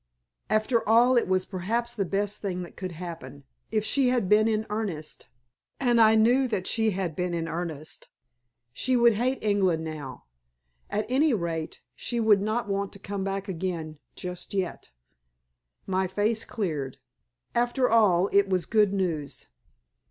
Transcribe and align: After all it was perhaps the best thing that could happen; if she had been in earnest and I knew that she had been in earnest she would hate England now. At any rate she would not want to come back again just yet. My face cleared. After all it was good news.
After 0.49 0.89
all 0.89 1.15
it 1.15 1.27
was 1.27 1.45
perhaps 1.45 1.93
the 1.93 2.07
best 2.07 2.39
thing 2.41 2.63
that 2.63 2.75
could 2.75 2.93
happen; 2.93 3.43
if 3.69 3.85
she 3.85 4.07
had 4.07 4.27
been 4.27 4.47
in 4.47 4.65
earnest 4.71 5.27
and 5.79 6.01
I 6.01 6.15
knew 6.15 6.47
that 6.47 6.65
she 6.65 6.89
had 6.89 7.15
been 7.15 7.35
in 7.35 7.47
earnest 7.47 8.09
she 8.73 8.97
would 8.97 9.13
hate 9.13 9.37
England 9.43 9.83
now. 9.83 10.23
At 10.89 11.05
any 11.07 11.35
rate 11.35 11.83
she 11.93 12.19
would 12.19 12.41
not 12.41 12.67
want 12.67 12.91
to 12.93 12.97
come 12.97 13.23
back 13.23 13.47
again 13.47 13.99
just 14.15 14.55
yet. 14.55 14.89
My 15.85 16.07
face 16.07 16.45
cleared. 16.45 16.97
After 17.53 17.87
all 17.87 18.27
it 18.33 18.49
was 18.49 18.65
good 18.65 18.93
news. 18.93 19.49